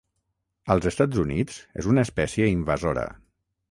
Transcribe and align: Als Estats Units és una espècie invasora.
Als 0.75 0.87
Estats 0.91 1.21
Units 1.25 1.61
és 1.83 1.93
una 1.95 2.09
espècie 2.09 2.53
invasora. 2.59 3.09